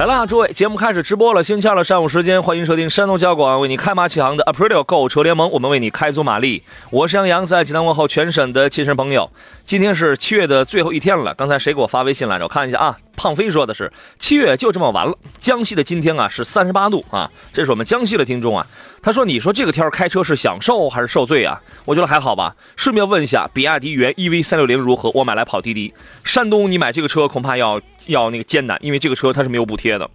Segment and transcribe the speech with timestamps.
[0.00, 1.44] 来啦，诸位，节目开始直播了。
[1.44, 6.62] 星期二的上午时间，欢迎收听山东交广为你开马启航的 Aprilio 购车联盟，我们为你开足马力。
[6.88, 9.30] 我是杨洋，在济南问候全省的亲身朋友。
[9.66, 12.44] 今天是七月的最后一天了，刚才谁给我发微信来着？
[12.44, 12.96] 我看一下啊。
[13.14, 15.14] 胖飞说的是七月就这么完了。
[15.38, 18.66] 江西的今天啊是三十八度啊，这是我们江西的听众啊。
[19.02, 22.54] 他说：“你说这个天儿开车是享受还是受罪啊？”我觉得还好吧。
[22.76, 25.10] 顺便问一下，比亚迪元 EV 三六零如何？
[25.14, 25.92] 我买来跑滴滴。
[26.22, 30.08] 山东你买这个车恐怕要要那个艰难，因为这个车它是没有补贴的。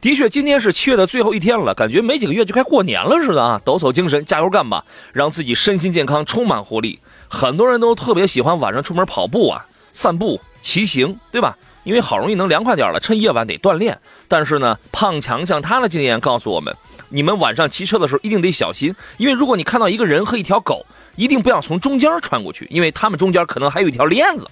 [0.00, 3.60] 的确，今天是七月的最后一天了，感觉没几个月就该过年了似的啊！
[3.64, 6.98] 抖擞精神，加油干吧，让自己身心健康，充满活力。
[7.28, 9.64] 很多人都特别喜欢晚上出门跑步啊、
[9.94, 11.56] 散步、骑行，对吧？
[11.84, 13.98] 因为好容易能凉快点了，趁夜晚得锻炼。
[14.28, 16.72] 但是呢，胖强强他的经验告诉我们，
[17.12, 24.48] 你们晚上骑车的时候一定得小心，因为如果你看到一个人和一条狗，一定不要从中间穿过去，因为他们中间可能还有一条链子。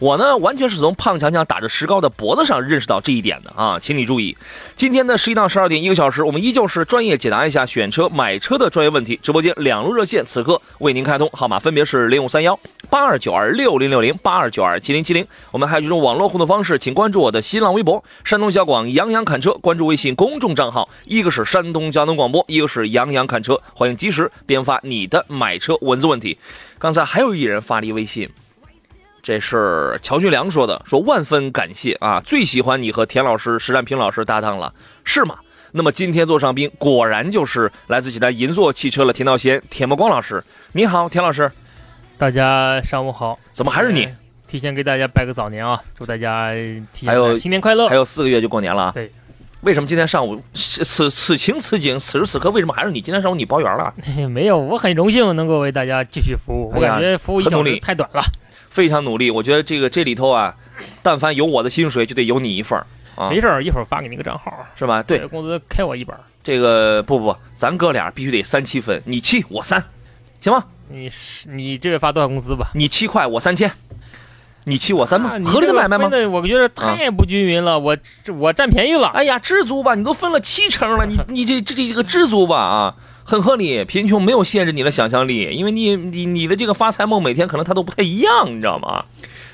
[0.00, 4.36] 我呢，完全是从胖强强打着石膏的脖子上认识到这一点的啊，请你注意，
[4.76, 9.18] 今天的十一到十二点一个小时，我们依旧是专业解答一下选车买车的专业问题。
[9.20, 12.56] 直播间两路热线此刻为您开通，号码分别是零五三幺
[12.88, 15.26] 八二九二六零六零八二九二七零七零。
[15.50, 26.38] 我们还有一种网络互动方式，请关注我的新浪微博山东小广杨洋侃车，关注微信公众账号，一个是山东交通广播，一个是杨洋侃车，欢迎及时编发你的买车文字问题。
[26.78, 28.30] 刚才还有一人发了一微信。
[29.22, 34.72] 这是乔俊良说的，说万分感谢啊，最喜欢你和田老师、石占平老师搭档了，
[35.04, 35.36] 是吗？
[35.72, 40.42] 那么今天坐上宾果然就是来自济南银座汽车的田道贤、田茂光老师。
[40.72, 41.50] 你好，田老师。
[42.16, 43.38] 大家上午好。
[43.52, 44.08] 怎么还是你？
[44.46, 46.54] 提前给大家拜个早年啊，祝大家
[47.04, 47.86] 还有新年快乐。
[47.86, 48.92] 还有四个月就过年了。
[48.94, 49.12] 对。
[49.60, 53.02] 为什么今天上午此此情此景此时此刻为什么还是你？
[53.02, 53.92] 今天上午你包圆了？
[54.30, 56.72] 没有，我很荣幸能够为大家继续服务。
[56.74, 58.22] 我感觉服务一小时太短了。
[58.78, 60.54] 非常努力，我觉得这个这里头啊，
[61.02, 62.78] 但凡有我的薪水，就得有你一份
[63.16, 63.28] 啊。
[63.28, 65.02] 没事儿，一会儿发给你个账号，是吧？
[65.02, 66.16] 对，工资开我一本。
[66.44, 69.82] 这个不不，咱哥俩必须得三七分，你七我三，
[70.40, 70.62] 行吗？
[70.88, 71.10] 你
[71.48, 72.70] 你这月发多少工资吧？
[72.74, 73.68] 你七块，我三千，
[74.62, 76.08] 你七我三嘛，合理的买卖吗？
[76.30, 77.96] 我觉得太不均匀了，我
[78.38, 79.08] 我占便宜了。
[79.08, 82.94] 哎呀，知足吧，你都分了七成了，你你这这这个知足吧啊。
[83.28, 89.04] 很合理，贫穷没有限制你的想象力，因为你你你的这个发财梦每天可能它都不太一样，你知道吗？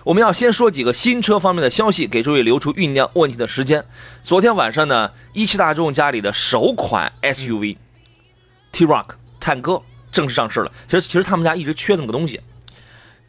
[0.05, 3.85] 我们要先说几个新车方面的消息，给诸位留出酝酿问题的时间。
[4.23, 7.77] 昨天晚上呢，一汽大众家里的首款 SUV
[8.71, 9.07] T-Roc
[9.41, 10.71] 探戈正式上市了。
[10.87, 12.41] 其实其实他们家一直缺这么个东西。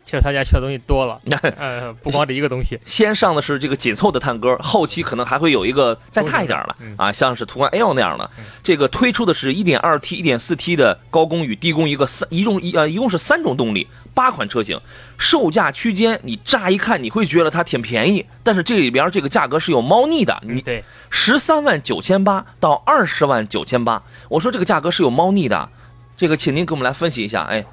[0.05, 1.19] 其实他家缺的东西多了，
[1.57, 2.79] 呃，不光这一个东西。
[2.85, 8.29] 先上的是这个紧凑的探戈，后期可能还会有一个再大一点了啊，像是途观 L 那样的。
[8.61, 14.79] 这个推出的是一点二 T、一点四 T 的高功与低功一个三一共一呃一共是三种动力，八款车型，
[15.17, 20.39] 售价区间你乍一看你会觉得它挺便宜，但是这里边这个价格是有猫腻的。
[20.43, 25.67] 你对，十三万九千八到二十万九千八，我说这个价格是有猫腻的，
[26.15, 27.65] 这个请您给我们来分析一下，哎。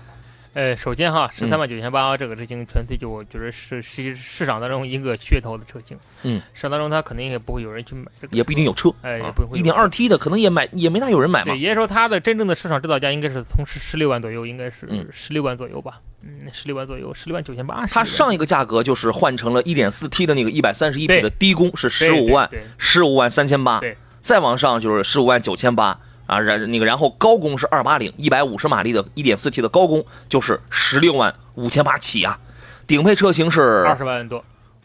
[0.55, 5.97] 呃，首先哈，十三万九千八这个车型纯粹就我觉得是市市场当中一个噱头的车型。
[6.25, 8.93] 嗯，市场当中它肯定也不会有人去买这个，也不一定有车。
[9.01, 9.59] 哎，也不会。
[9.59, 11.55] 一点二 T 的可能也买也没大有人买嘛。
[11.55, 16.01] 对，也说它的真正的市场指导价应该是从十十六万左右，应该是十六万左右吧。
[16.21, 17.87] 嗯，十六万左右，十六万九千八。
[17.87, 22.47] 它上一个价格就是换成了一点四 T 的那个一百三十一匹的低功是十五万，
[22.77, 23.81] 十五万三千八。
[23.81, 25.99] 对，再往上就是十五万九千八。
[26.33, 32.39] 啊，然那个，然后高功是二八零，一百五十马力的一点四 T 的高功就是十六万五千八起啊，
[32.87, 34.43] 顶配车型是二十万多，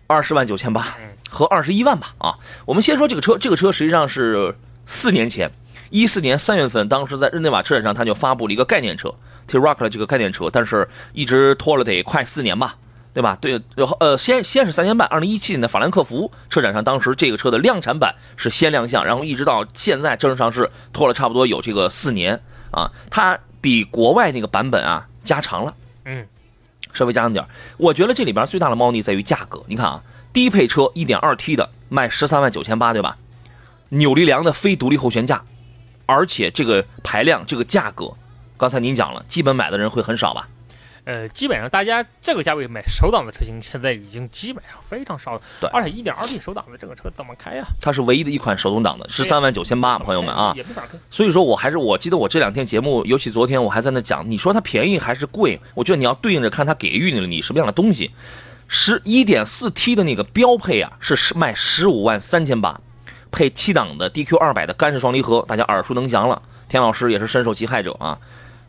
[0.08, 0.98] 二十万九千八
[1.30, 2.36] 和二十一万吧啊。
[2.66, 4.54] 我们先说这个车，这个车实际上是
[4.86, 5.50] 四年前，
[5.90, 9.14] 一四年三月份，当时在日内瓦车展上，他就发布了一个概念车
[9.48, 12.76] T-Roc 的这个概念车，但是一直拖了得快四年吧。
[13.18, 13.36] 对吧？
[13.42, 22.92] 对，然后呃，先先是三年半，二零一七年的法兰克福车展上，当时这个车的量产版是先亮相，然后一直到现在正式上市，拖了差不多有这个四年啊。
[23.10, 25.74] 它比国外那个版本啊加长了，
[26.06, 26.28] 嗯，
[26.94, 27.44] 稍微加长点
[27.78, 29.64] 我觉得这里边最大的猫腻在于价格。
[29.66, 33.18] 你看啊，低配车一点二 T 的卖十三万九千八，对吧？
[33.90, 35.42] 扭力梁的非独立后悬架，
[36.06, 38.14] 而且这个排量这个价格
[38.58, 40.48] 刚才您讲了，基本买的人会很少吧？
[41.08, 45.42] 呃，基本上大家这个价位买手挡的车型，现在已经基本上非常少了。
[45.62, 47.64] 对而且一点二 T 手挡的这个车怎么开呀？
[47.82, 50.52] 它是唯一的一款手动挡的，十三万九千八，朋友们啊。
[50.54, 50.98] 也没法开。
[51.10, 55.58] 所以说我还是我记得我这两天节目，尤其昨天我还在那讲，你说它便宜还是贵？
[55.76, 58.12] 我觉得你要对应着看它给予你了你什么样的东西。
[58.68, 62.82] 十一点四 T 的那个标配啊，是十卖十五万三千八，
[63.32, 66.42] 配七档的 DQ 二百的干式双离合，大家耳熟能详了。
[66.68, 68.20] 田老师也是深受其害者啊。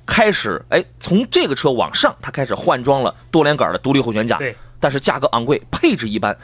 [0.08, 6.34] 开始哎，从这个车往上，它开始换装了多连杆的独立后悬架，对，但是价格昂贵，配置一般，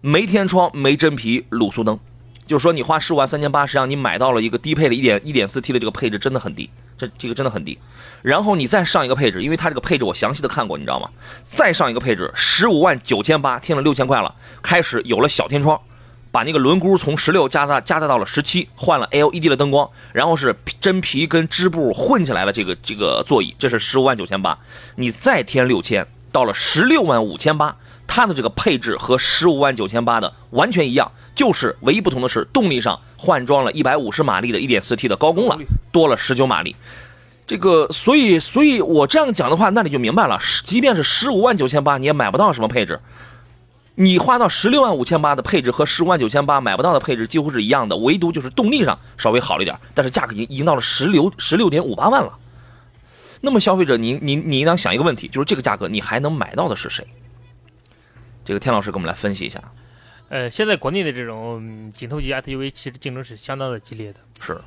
[0.00, 1.98] 没天窗，没真皮，卤素灯。
[2.46, 7.76] 就是说，你花十五万三千八，实际上你买到了一个低配的一点一点四 T 的这个配置，真的很低，这这个真的很低。
[8.22, 11.10] 然后你再上一个配置，因为它这个配置我详细的看过，你知道吗？
[11.42, 15.78] 再上一个配置，十五万九千八，添了六千块了，开始有了小天窗，
[16.30, 24.58] 把那个轮毂从十六加大加大到了十七，换了 LED 的灯光，然后是真皮跟织布混起来了这个这个座椅，这是十五万九千八，
[24.96, 27.76] 你再添六千，到了十六万五千八。
[28.10, 35.58] 它的这个配置和十五万九千八的完全一样，就是唯一不同的是动力上换装了一百五十马力的一点四 T 的高功了，
[35.92, 36.74] 多了十九马力。
[37.46, 42.98] 这个，所以，所以我这样讲的话，那你就明白了，即便是十五万九千八，你也买不到什么配置。
[44.00, 52.38] 你花到十六万五千八的配置和十五万九千八买不到的配置几乎是一样的，唯独就是动力上稍微好了一点，但是价格已经已经到了十六十六点五八万了。
[53.40, 57.04] 那么消费者，你你你应当想一个问题，就是这个价格你还能买到的是谁？
[58.44, 59.60] 这个天老师给我们来分析一下。
[60.28, 64.20] 呃，现在国内的这种紧凑级 SUV 其实竞争是相当的激烈的。
[64.40, 64.60] 是，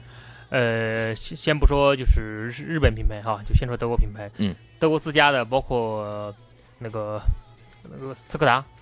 [0.50, 4.30] 呃，先先不说就是日本品牌哈，就先说德国品牌。
[4.39, 6.36] 嗯，德国自家的，包括
[6.80, 7.22] 那个
[7.83, 8.81] 那个斯柯达，嗯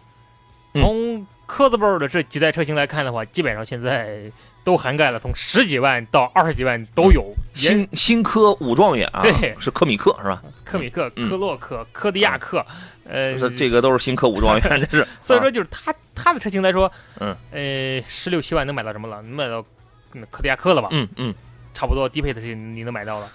[0.73, 4.31] 从科字辈儿的这几代车型来看的话，基本上现在
[4.63, 7.33] 都涵盖了从十几万到二十几万都有。
[7.55, 10.41] 也新新科五状元啊，对是科米克是吧？
[10.63, 12.63] 科米克、嗯科洛克、科迪亚克，
[13.03, 15.07] 呃，这这个都是新科五状元， 这是。
[15.21, 19.21] 所以说啊就是他他的车型来说，嗯，呃，十六七万能买到什么了？
[19.23, 19.65] 能买到
[20.13, 20.89] 嗯科迪亚克了吧？
[20.91, 21.33] 嗯嗯，
[21.73, 23.29] 差不多低配的是你能买到了。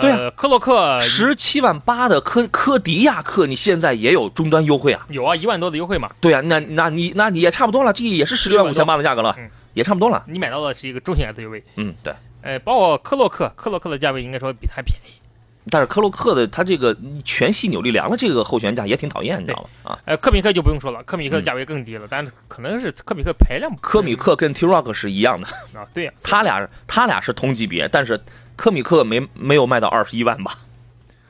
[0.00, 5.06] 对啊呃，科洛克十七万八的科科迪亚克，你现在也有终端优惠啊？
[5.10, 6.10] 有啊，一万多的优惠嘛。
[6.20, 10.24] 对啊，那那你那你也差不多了，这也是十六万五千八的价格了嗯，也差不多了。
[10.26, 12.14] 你买到的是一个中型 SUV，嗯，对。
[12.42, 15.12] 呃，包括科洛克，科洛克的价位应该说比它便宜。
[15.70, 19.92] 但是科洛克的它这个全系扭力梁的这个后悬架也挺讨厌，你知道吗？
[19.92, 25.46] 啊，呃，科米克就不用说了，科米克的价位更低了，但是可能是科米克排量科米克跟 T-Roc 是一样的，
[25.78, 28.20] 啊，对呀、他俩他俩是同级别，但是
[28.56, 30.58] 科米克没没有卖到二十一万吧？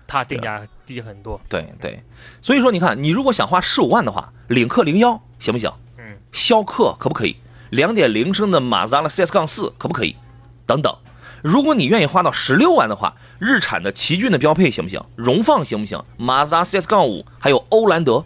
[0.07, 1.41] 它定价低很多。
[1.49, 2.03] 对对，
[2.43, 5.73] 所以说你看，你如果想花十五万的话，领克零幺行不行？
[5.97, 7.37] 嗯，逍客可不可以？
[7.71, 10.15] 两点零升的马自达的 CS 杠四可不可以？
[10.67, 10.95] 等等。
[11.43, 15.03] 如果你愿意花到十六万的话，日产的奇骏的标配行不行？
[15.17, 16.05] 荣放行不行？
[16.17, 18.25] 马自达 CS 杠五还有欧蓝德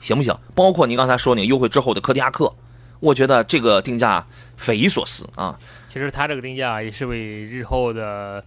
[0.00, 0.36] 行不行？
[0.54, 2.52] 包括您刚才说那个优惠之后的科迪亚克，
[2.98, 5.56] 我觉得这个定价匪夷所思啊！
[5.88, 8.44] 其实它这个定价也是为日后的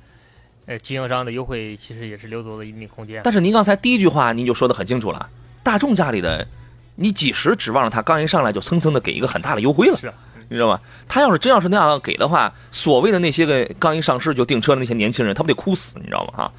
[0.67, 3.21] 呃经销商的优惠，其实也是留足了一定空间。
[3.23, 5.27] 但是您刚才第一句话您就说的很清楚了，
[5.63, 6.47] 大众家里的，
[6.95, 9.97] 你几时指望着他刚一上来就蹭蹭的给一个很大的优惠了？
[9.97, 10.13] 是啊，
[10.49, 10.79] 你知道吗？
[11.09, 15.97] 他要是真要是那样给的话，所谓的那些个刚一上市就订车的那些年轻人，他不得哭死？
[15.99, 16.33] 你知道吗？
[16.37, 16.51] 哈，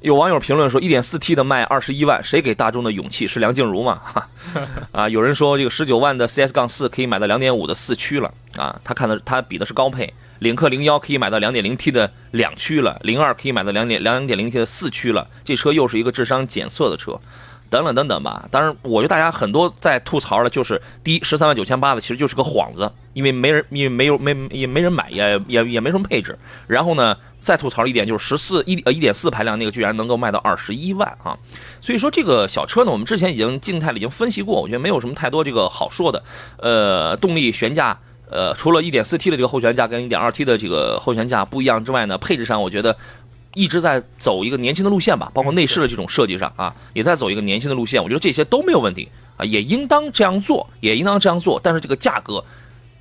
[0.00, 3.26] 有网友评论说，一点四 T 的卖二十一万，谁给大众的勇气？
[3.26, 4.00] 是梁静茹吗？
[4.04, 4.28] 哈，
[4.92, 17.18] 啊，有人说这个十九万的 CS 杠四可以买到两点五的四驱了啊，他看的他比的是高配，领克零幺可以买到两点零 T 的两驱了，零二可以买到两点两点零 T 的四驱了，这车又是一个智商检测的车。
[17.70, 26.38] 等等等等吧，当然，我觉得大家很多在吐槽的，就是第一十三万九千八的其实就是个幌子，因为没人，因为没有没也没人买，也也也没什么配置。
[26.66, 31.36] 然后呢，再吐槽一点就是十四一呃一点四排量那个居然能够卖到二十一万啊！
[31.82, 36.22] 所以说这个小车呢，我们之前已经静态的已经分析过，我觉得没有什么太多这个好说的。
[36.56, 37.98] 呃，动力悬架，
[38.30, 42.96] 呃，除了一点四 T 的这个后悬架跟一点二 T 的这个后悬架不一样之外呢，配置上我觉得。
[43.54, 48.02] 一直在走一个年轻的路线吧，包括内饰的这种设计上啊，也在走一个年轻的路线。
[48.02, 51.58] 我觉得这些都没有问题啊，也应当这样做，也应当这样做。
[51.62, 52.44] 但是这个价格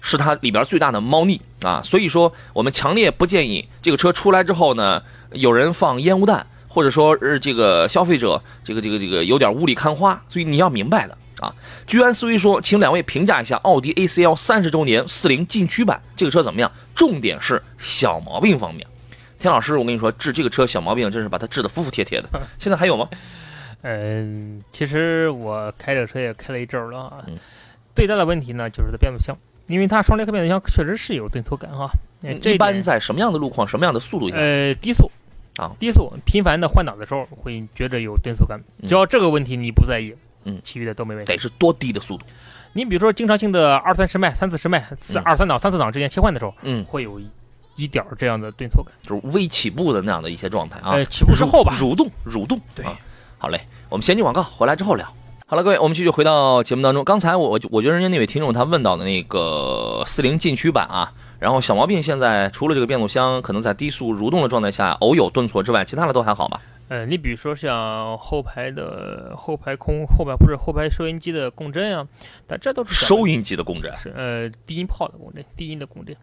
[0.01, 5.01] 是它里边最大的猫腻啊，所以说我们强烈不建议这个车出来之后呢，
[5.34, 10.20] 有人放烟雾弹，或者说是这个消费者这个这个这个有点雾里看花。
[10.27, 11.54] 所以你要明白的啊。
[11.86, 16.72] 居安思危说，请两位评价一下奥迪 A4L 三十周年四零禁区版这个车怎么样？
[16.96, 18.88] 重点是小毛病方面。
[19.39, 22.29] 田老师，我跟你说，治这个车小毛病真是把它治得服服帖帖的。
[22.60, 23.08] 现在还有吗？
[23.84, 27.24] 嗯，其实我开这车也开了一阵儿了啊。
[27.27, 27.38] 嗯
[27.96, 31.89] 最大的问题呢，就是它变速箱，因为它双离合变速箱确实是有顿挫感哈。
[32.22, 34.36] 一般在什么样的路况、什么样的速度下？
[34.38, 35.10] 呃低速，
[35.58, 40.13] 啊低速频繁的换挡的时候会觉着有顿挫感，只要这个问题你不在意，
[40.44, 41.34] 嗯其余的都没问题。
[41.34, 42.25] 得是多低的速度？
[42.74, 47.20] 你比如说经常性的二三十迈、三四十迈、四嗯二三档、三四档之间切换的时候，嗯，会有
[47.78, 48.94] 一一点儿这样的顿挫感。
[49.02, 50.92] 就是微起步的那样的一些状态啊。
[50.92, 52.60] 呃，起步之后吧，蠕动，蠕动。
[52.76, 52.98] 对啊，
[53.38, 55.08] 好嘞，我们先进广告，回来之后聊。
[55.50, 57.06] 好了，各位，我们继续回到节目当中。
[57.06, 66.60] 刚才我我觉得人家那位听众他问到的那个四零禁区版啊，然后小毛病现在除了这个变速箱可能在低速蠕动的状态下偶有顿挫之外，其他的都还好吧？
[66.90, 72.06] 呃，你比如说像后排的后排空后排不是后排收音机的共振啊，
[72.46, 76.14] 但这都是收音机的共振，是呃低音炮的共振，低音的共振。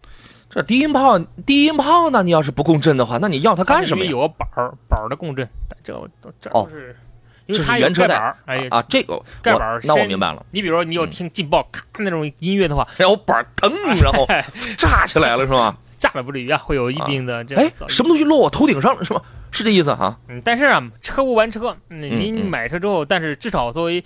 [0.50, 5.92] 这低音炮低音炮呢，你要是不共振的话，那你要它干什么有个板儿板儿的共振，但这
[6.40, 6.96] 这哦都是，
[7.46, 10.44] 因这是为它原车板儿，哎呀，啊，这个盖板儿那我明白了。
[10.52, 14.26] 你比如说你有嗯听劲爆咔那种音乐的话， 然后板儿腾，然后
[14.78, 15.76] 炸起来了是吗？
[15.98, 17.72] 炸了不至于啊，会有一定的这样哎。
[17.88, 19.22] 什么东西落我头顶上了是吗？
[19.50, 20.18] 是这意思哈？
[20.28, 24.04] 嗯，但是啊，车无完车，嗯，嗯您嗯买车之后，但是至少作为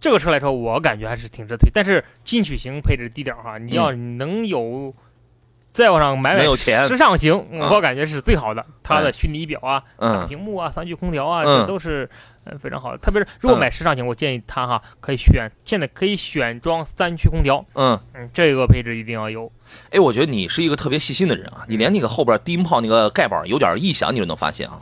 [0.00, 1.70] 这个车来说，我感觉还是挺值得推。
[1.72, 4.92] 但是进取型配置低点哈，你要能有
[5.72, 8.64] 再往上买买时尚型，啊我感觉是最好的。
[8.82, 12.08] 它哎的虚拟仪表啊、大嗯屏幕啊、三区空调啊，嗯这都是
[12.44, 12.98] 嗯非常好的。
[12.98, 17.98] 特别是如果嗯买时尚型，我建议它哈可以选，现在可以选装三区空调，嗯。
[18.14, 19.50] 嗯，这个配置一定要有。
[19.90, 24.78] 哎，我觉得你是一个特别细心的人啊，你连那个后边低音炮那个盖板有点异响，你都能发现啊。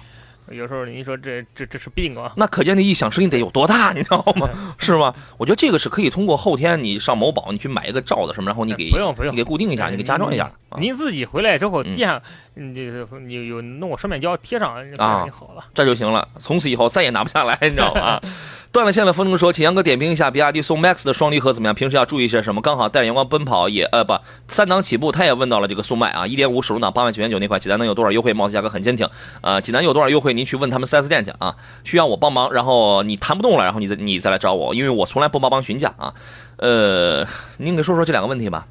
[0.50, 4.49] 有时候你说这这这是病啊，那可见那异响声音得有多大，你知道吗？
[4.78, 5.14] 是吗？
[5.37, 10.45] 我觉得这个是可以通过后天你上某宝，你去买一个罩子什么，然后你给哎不用不用你给固定一下，哎你给加装一下。
[10.71, 12.21] 啊您自己回来之后嗯垫上，
[12.55, 15.64] 你这你有弄个双面胶贴上，啊就好了。
[15.75, 18.21] 这就行了，从此以后再也拿不下来，你知道吗？
[18.70, 21.75] 断了线的风筝说，请杨哥点评一下比亚迪宋 MAX 的双离合怎么样？
[21.75, 22.60] 平时要注意些什么？
[22.60, 24.14] 刚好带着阳光奔跑也呃不
[24.46, 28.32] 三档起步，他也问到了这个宋迈啊，一点五手动挡八万九千九那块，济南能有多少优惠？
[28.34, 29.08] 貌似价格很坚挺。
[29.40, 30.34] 呃，济南有多少优惠？
[30.34, 31.56] 您去问他们 4S 店去啊。
[31.82, 36.12] 需要我帮忙，然后你谈不动了，然后你再你再来找我，因为我从来不帮忙询价啊。
[36.58, 38.66] 呃，您给说说这两个问题吧。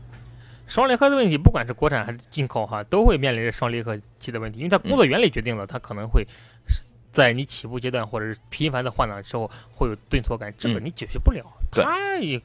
[0.67, 6.27] 双离合的问题，不管是国产还是进口哈，都会面临着双离合器的问题，因为它工作原理决定了它可能会
[7.17, 11.43] 在你起步阶段或者是频繁的换挡之后会有顿挫感，这个嗯你解决不了。
[11.71, 12.39] 对它也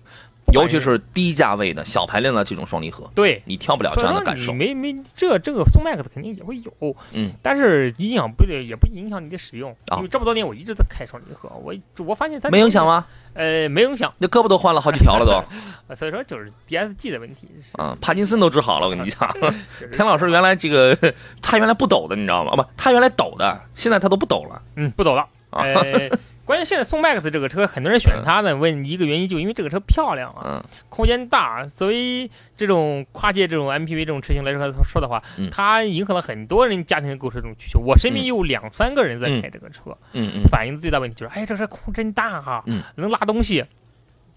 [0.52, 3.42] 尤其是低价位的小排量的这种双离合，对。
[3.44, 4.52] 你挑不了这样的感受。
[4.52, 12.86] 没没这这个宋 MAX 肯定也会有，嗯，但是影响不也不影响你的使用，啊因为这么多年我一直在开双离合，我我发现它没影响？
[12.86, 13.06] 吗？
[13.34, 15.42] 呃，没影响，那胳膊都换了好几条了都，
[15.96, 17.48] 所以说就是 DSG 的问题。
[17.72, 18.86] 啊，帕金森都治好了。
[18.88, 19.28] 我跟你讲，
[19.92, 20.96] 田老师原来这个
[21.40, 22.54] 他原来不抖的，你知道吗？
[22.54, 24.60] 不，他原来抖的，现在他都不抖了。
[24.76, 25.26] 嗯，不抖了。
[25.50, 26.08] 啊呃，
[26.44, 31.64] 关键现在宋 MAX 这个车，很多人选它呢，问一个原因，就因为这个车漂亮啊，嗯空间大。
[31.66, 37.78] 作为这种跨界这种 MPV 这种车型来说说的话嗯，它迎合了很多人家庭的购车这种需求。
[37.78, 43.64] 我身边嗯有两三个人在嗯开这个车，嗯嗯，反映的最大问题就是，哎，这车空真大哈、嗯能拉东西，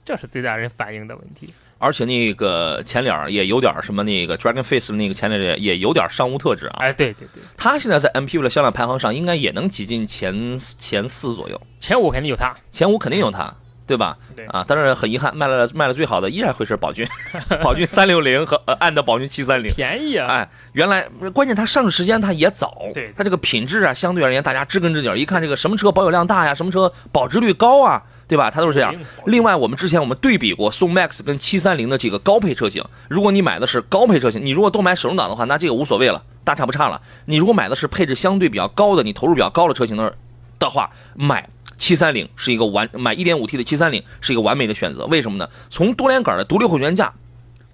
[0.05, 1.53] 这是最大人反映的问题。
[1.77, 6.77] 而且那个前脸也有点什么那个 Dragon Face 的那个前脸也也有点商务特质啊。
[6.79, 12.55] 哎，对对对，它现在在 MPV 的销量排行上应该也能挤进前前四左右，前五肯定有它。
[12.71, 13.53] 前五肯定有它。
[13.87, 14.17] 对吧？
[14.35, 17.07] 对啊，但是很遗憾，卖了卖了最好的依然会是宝骏，
[17.61, 19.71] 宝骏三六零和呃按的宝骏七三零。
[19.75, 20.25] 便宜啊！
[20.27, 28.49] 哎，原来关键它上市时间它也早，对它这个品质啊，相对而言大家知根知底儿，一看这个什么车保有量大呀，什么车保值率高啊，对吧？
[28.49, 28.91] 它都是这样。
[29.27, 36.99] 另外，我们之前我们对比过宋 MAX 跟七三零的这个高配车型，如果你买的是高配车型，你如果都买手动挡的话，那这个无所谓了，大差不差了。
[37.25, 40.11] 你如果买的是配置相对比较高的，你投入比较高的车型的
[40.57, 41.47] 的话，买。
[41.77, 45.49] 七三零是一个完买一点五 T 的七三零是一个完美的选择，为什么呢？
[45.69, 47.13] 从多连杆的独立后悬架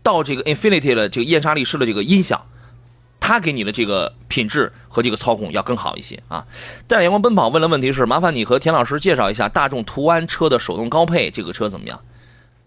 [0.01, 2.41] 到这个 Infinity 的这个燕莎力士的这个音响，
[3.19, 6.45] 它给你的这个品质和这个操控要更好一些啊。
[6.87, 11.99] 带着阳光奔跑问的问题是：麻烦你和田老师介绍一下大众途安车的手动高配，这个车怎么样？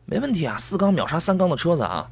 [0.07, 2.09] 没问题啊，四缸秒杀三缸的车子啊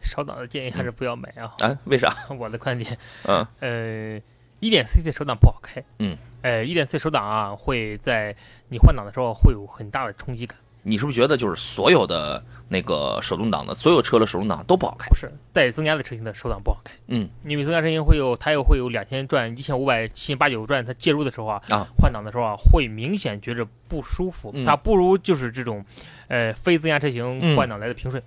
[0.00, 1.76] 少档的建议还是不要买啊，啊？
[1.84, 2.14] 为啥？
[2.38, 2.96] 我的观点。
[3.24, 4.22] 嗯呃，
[4.60, 5.82] 一点四 T 的手挡不好开。
[5.98, 6.16] 嗯。
[6.46, 8.32] 呃，一点四手挡啊，会在
[8.68, 10.56] 你换挡的时候会有很大的冲击感。
[10.84, 15.16] 你是不是觉得就是所有的那个手动挡的所有车的手动挡都不好开不？
[15.16, 16.92] 是带增压的车型的手挡不好开。
[17.08, 24.52] 嗯，因为增压车型会有它又会有两千转、一千五百、七千八九转，它介入的时候啊，啊换挡的时候啊，会明显觉着不舒服。
[24.54, 25.84] 嗯它不如就是这种，
[26.28, 28.22] 呃，非增压车型嗯换挡来的平顺。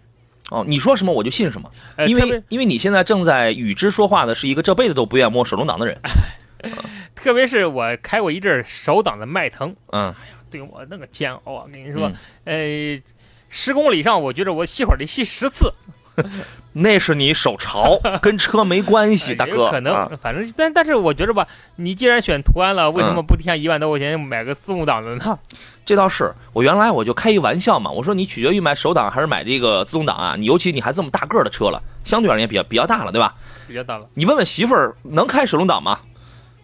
[0.49, 5.97] 哦，你说什么我就信什么，呃，因为因为你现在正在与之说话的是一个这辈子都不愿摸手动挡的人。
[7.15, 11.65] 特别是我开过一阵儿手挡的迈腾，嗯哎呀对我那个煎熬啊！
[11.71, 12.09] 跟你说，
[12.45, 13.01] 嗯呃，
[13.49, 15.71] 十公里上，我觉得我吸火得吸十次。
[16.73, 19.69] 那是你手潮， 跟车没关系，大哥。
[19.69, 21.47] 可能，啊反正但但是我觉得吧，
[21.77, 25.39] 你既然选途安了，为什嗯么不添一万多块钱买个自动挡的呢？
[25.85, 30.35] 这倒是，我原来我就开一玩笑嘛，我说你取决于买手挡还是买这个自动挡啊？
[30.37, 33.33] 你尤其你还这么大个的车了，相对而言比较比较大了，对吧？
[33.67, 35.99] 比较大了，你问问媳妇儿能开手动挡吗？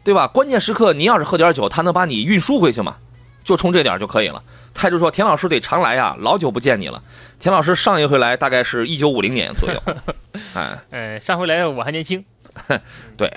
[0.05, 0.25] 对吧？
[0.27, 2.95] 关键时刻您要是喝点酒，他能把你运输回去吗？
[3.43, 4.41] 就冲这点就可以了。
[4.73, 7.01] 他就说田老师得常来呀，老久不见你了。
[7.39, 9.81] 田老师上一回来大概是一九五零年左右，
[10.55, 12.23] 哎，呃，上回来我还年轻，
[13.17, 13.31] 对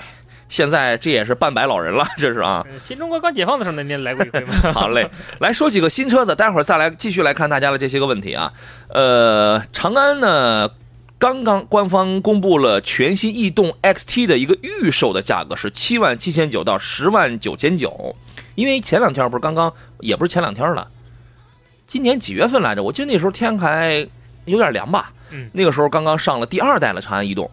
[0.47, 2.65] 现在这也是半百老人了，这是啊。
[2.67, 4.53] 呃新中国刚解放的时候那年来过一回吗。
[4.73, 5.07] 好嘞，
[5.39, 8.51] 来说几个新车子，待会儿再来继续来看大家的这些个问题啊。
[8.87, 10.69] 呃，长安呢，
[11.19, 18.15] 刚刚官方公布了全新逸动 XT 的一个预售的价格是七万七千九到十万九千九，
[18.55, 20.89] 因为前两天不是刚刚，也不是前两天了，
[21.85, 22.81] 今年几月份来着？
[22.81, 24.07] 我记得那时候天还
[24.45, 25.11] 有点凉吧。
[25.31, 27.51] 嗯那个时候刚刚上了第二代的长安逸动。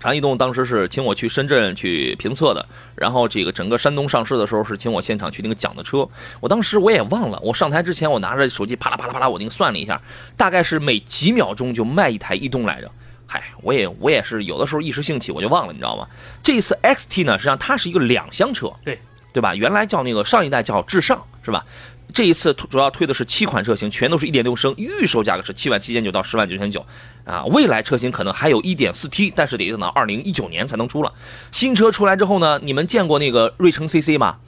[0.00, 0.02] 嗯。
[0.02, 2.66] 长安逸动当时是请我去深圳去评测的，
[2.96, 6.08] 然后这个整个山东上市的时候是请我现场去那个讲的车。
[6.40, 10.00] 我当时我也忘了，我上台之前我拿着手机啪啦啪啦啪啦，我那个算了一下，
[10.36, 12.90] 大概是每几秒钟就卖一台逸动来着。
[13.26, 16.08] 嗨，我也我也是有的时候一时兴起我就忘了，你知道吗？
[16.42, 18.98] 这一次 XT 呢，实际上它是一个两厢车，对
[19.32, 19.54] 对吧？
[19.54, 21.64] 原来叫那个上一代叫至上是吧？
[22.12, 26.84] 这一次主要推的是七款车型，全都是一点六升，预售价格是七万七千九到十万九千九，
[27.24, 31.12] 啊，未来车型可能还有一点四 T，但是得等到二零一九年才能出了。
[31.52, 34.38] 新车出来之后呢，你们见过那个瑞城 CC 吗？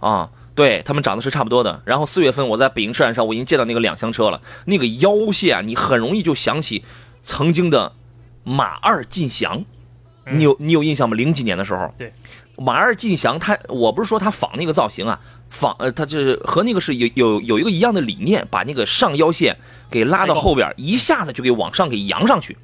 [0.00, 1.80] 啊，对他们长得是差不多的。
[1.84, 6.84] 然后四月份我在北京车展上，我已经见到那个两厢车了，那个腰线啊，你很容易就想起
[7.22, 7.92] 曾经的
[8.42, 9.64] 马二进祥，
[10.26, 11.14] 你有你有印象吗？
[11.14, 12.12] 零几年的时候，对，
[12.56, 15.20] 马二进祥，他我不是说他仿那个造型啊，
[15.52, 19.54] 仿呃，它就是和那个是有有有一个一样的理念，把那个上腰线
[19.90, 22.56] 给拉到后边，一下子就给往上给扬上去，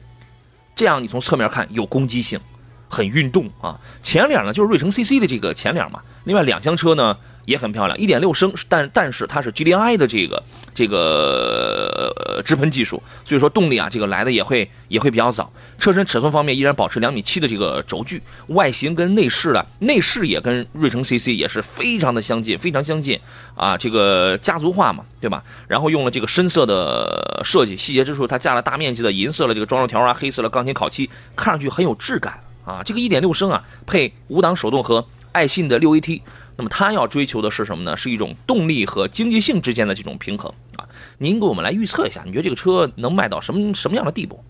[0.74, 2.40] 这样你从侧面看有攻击性，
[2.88, 3.78] 很运动啊。
[4.02, 7.14] 前脸呢就是瑞城 CC 的这个前脸嘛，另外两厢车呢
[7.48, 10.42] 也很漂亮，1.6升，但但是它是 GDI 的这个
[10.74, 15.50] 这个直喷技术，所以说动力啊这个来的也会也会比较早。
[15.78, 23.18] 车身尺寸方面依然保持两米七的这个轴距，外形跟内饰啊内饰也跟瑞城 CC 也是非常的相近，非常相近
[23.54, 25.42] 啊，这个家族化嘛，对吧？
[25.66, 32.82] 然后用了这个深色的设计，细节之处它加了大面积的银色的这个装饰条啊，黑色的钢琴烤漆，看上去很有质感啊。
[32.84, 36.20] 这个1.6升啊，配五档手动和爱信的 6AT。
[36.58, 37.96] 那么它要追求的是什么呢？
[37.96, 40.86] 是一种动力和经济性之间的这种平衡啊。
[41.18, 44.44] 您给我们来预测一下，你觉得这个车能卖到什么什么样的地步？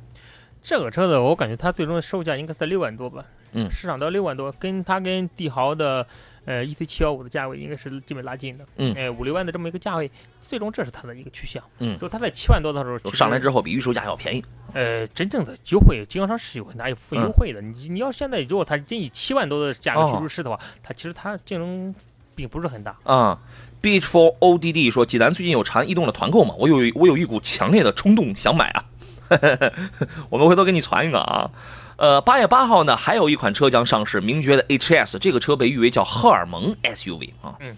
[0.63, 6.07] 这个车子我感觉它最终的售价应该在六万多吧，嗯市场到六万多，跟它跟帝豪的
[6.49, 14.43] 呃 EC 七幺五的价位应该是基本拉近的，嗯呃五六万的这么一个价位，最终这是它的一个趋向，嗯就它在七万多的时候就上来之后，比预售价要便宜。
[14.73, 21.95] 呃，真正的优惠经销商是有很大付嗯优惠的，你你要现在如果它真以七万多的价格哦去入市的话，它其实它竞争
[22.35, 23.39] 并不是很大，啊、
[23.81, 26.55] b e a c h for ODD 说，济南最近有长安逸动的团购吗？
[26.59, 28.85] 我有我有一股强烈的冲动想买啊，
[30.31, 31.51] 我们回头给你传一个啊。
[31.99, 37.57] 呃，八月八号呢，还有一款车将上市，名爵的 HS，这个车被誉为叫荷尔蒙 SUV 啊。
[37.59, 37.77] 嗯，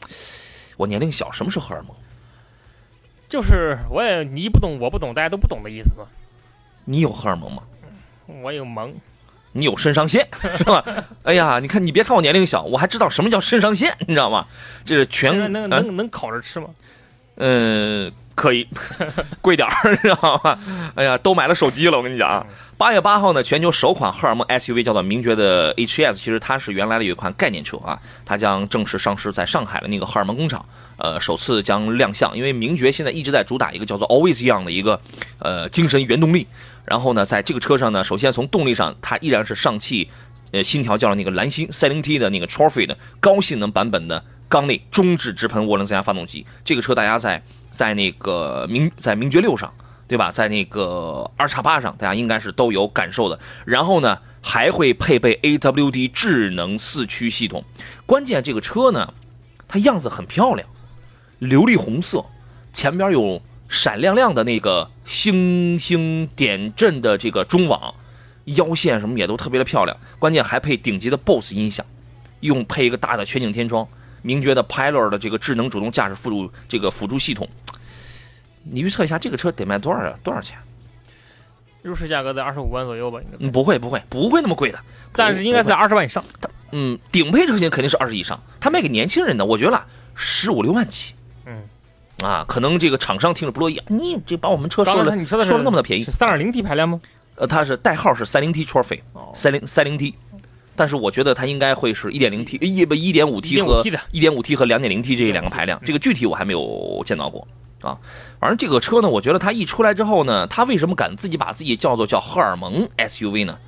[0.76, 1.96] 我年龄小，什么是荷尔蒙？
[3.30, 6.04] 就是我也你不懂我不懂，大家都不懂的意思嘛，
[6.84, 7.62] 你有荷尔蒙吗？
[8.42, 8.92] 我有萌，
[9.52, 10.28] 你有肾上腺
[10.58, 10.84] 是吧？
[11.24, 14.46] 哎呀，你看，你别看我年龄小，我还知道什么叫肾上腺，你知道吗？
[14.84, 16.68] 这是全能能能烤着吃吗？
[17.42, 18.68] 嗯，可以，
[19.40, 20.58] 贵点儿， 知道吗？
[20.94, 22.46] 哎呀，都买了手机了，我跟你讲啊。
[22.76, 30.64] 八月八号呢，全球首款荷尔蒙 SUV 叫做名爵的 HS，其实它是原来的有一款概念车啊，它将正式上市在上海的那个荷尔蒙工厂，
[30.98, 32.36] 呃，首次将亮相。
[32.36, 35.00] 因为名爵现在一直在主打一个叫做 Always Young 的一个
[35.38, 36.46] 呃精神原动力。
[36.84, 40.10] 然后呢，在这个车上呢，首先从动力上，它依然是上汽
[40.52, 46.44] 呃新调教的那个蓝芯 40T 的那个 Trophy 的高性能版本的缸内中置直喷涡轮增压发动机。
[46.62, 49.72] 这个车大家在在那个名在名爵六上，
[50.08, 50.32] 对吧？
[50.32, 53.38] 在那个二叉八上，大家应该是都有感受的。
[53.64, 57.64] 然后呢，还会配备 AWD 智能四驱系统。
[58.04, 59.14] 关键这个车呢，
[59.68, 60.68] 它样子很漂亮，
[61.40, 62.26] 琉璃红色，
[62.72, 67.94] 前边有闪亮亮的那个星星点阵的这个中网，
[68.46, 69.96] 腰线什么也都特别的漂亮。
[70.18, 71.86] 关键还配顶级的 BOSS 音响，
[72.40, 73.86] 用配一个大的全景天窗。
[74.22, 77.48] 名爵的 Pilot 的这个智能主动驾驶辅助这个辅助系统，
[78.62, 80.14] 你预测一下这个车得卖多少啊？
[80.22, 80.56] 多少钱？
[81.82, 83.36] 入市价格在二十五万左右吧，应该。
[83.38, 84.78] 嗯，不会不会不会那么贵的，
[85.12, 86.22] 但是应该在二十万以上。
[86.72, 89.82] 嗯，顶配车型肯定是二十以上，他卖给年轻人的，我觉得
[90.14, 91.14] 十五六万起。
[91.46, 91.62] 嗯，
[92.22, 97.00] 啊，可能这个厂商听着不乐意，你这把我们车说了你说的是说了那么的便宜是，三点零 T 排量吗？
[97.36, 100.14] 呃，它是代号是三零 T Trophy，哦，三零三零 T，
[100.76, 107.46] 但是我觉得它应该会是一点零 T 一不一点五 T 和一点五 T 和两点零 T 这两个排量，嗯这个具体我还没有见到过
[107.82, 107.98] 啊。
[108.38, 113.58] 反正这个车呢，我觉得它一出来之后呢，它为什么敢自己把自己叫做叫荷尔蒙 SUV 呢？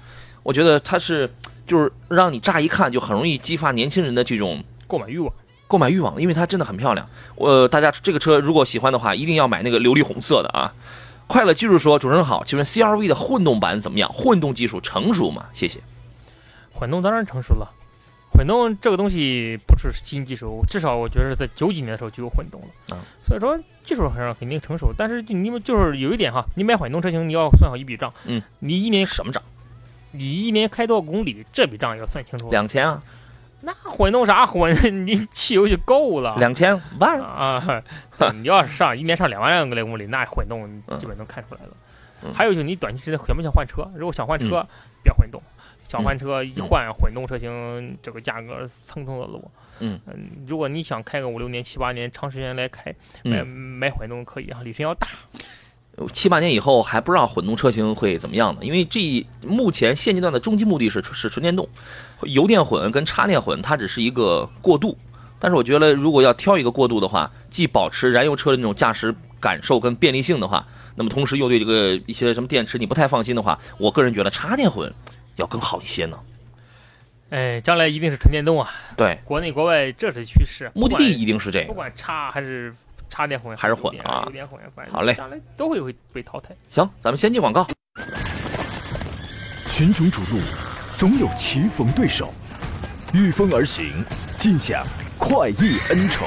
[0.43, 1.31] 我觉得它是
[1.67, 5.33] 就是让你乍一看就很容易激发年轻人的这种购买欲望。
[5.69, 7.09] 购买欲望，因为它真的很漂亮。
[7.37, 10.71] 呃，大家这个车如果喜欢的话，一定要买那个琉璃红色的啊。
[11.27, 14.13] 快乐技术说：“主持人好，请问 CRV 的混动版怎么样？
[14.13, 15.47] 混动技术成熟吗？
[15.55, 15.81] 谢谢。
[16.73, 17.71] 混动当然成熟了，
[18.33, 22.69] 混动这个东西不是新技术，至少我觉得在九几年的时候就有混动了。
[22.93, 29.43] 嗯所以说技术上肯定成熟，但是你们就是有一点哈，你买混动车型你要算好一笔账，嗯，你一年什么账？
[30.13, 32.51] 你一年开多少公里，这笔账要算清楚。
[32.51, 33.03] 两千啊，
[33.63, 34.75] 那混动啥混？
[35.07, 36.37] 你汽油就够了。
[36.39, 37.19] 两千万。
[37.21, 37.83] 啊，
[38.35, 41.69] 你要是上一年上两万个公里，那混动基本能看出来了。
[42.25, 43.89] 嗯还有就是你短期之内想不想换车？
[43.97, 44.65] 如果想换车，
[45.03, 45.43] 别混动。
[45.93, 49.51] 想换车一换混动车型，这个价格蹭蹭的落。
[49.81, 50.01] 嗯
[50.47, 52.91] 如果你想开个五六年、七八年，长时间来开，
[53.25, 55.07] 买嗯，买混动可以啊，里程要大。
[56.11, 58.61] 七八年以后还不知道混动车型会怎么样呢？
[58.63, 61.69] 因为这目前现阶段的终极目的是是纯电动，
[62.23, 64.97] 油电混跟插电混它只是一个过渡。
[65.39, 74.91] 但是我觉得，如果要挑一个过渡的话，既保持燃油车的那种驾驶感受跟便利性的话，那么同时又对这个一些什么电池你不太放心的话，我个人觉得插电混
[75.37, 76.19] 要更好一些呢。
[77.31, 78.71] 哎，将来一定是纯电动啊！
[78.97, 81.69] 对，国内国外这是趋势，目的地一定是这个。
[81.69, 82.75] 不管插还是
[83.09, 86.55] 插电混还是混啊油电混，好嘞将来都会会被淘汰。
[86.69, 87.67] 行，咱们先进广告。
[89.67, 90.41] 群雄逐鹿，
[90.95, 92.35] 总有棋逢对手，
[93.15, 94.05] 御风而行，
[94.37, 94.87] 尽享
[95.19, 96.27] 快意恩仇。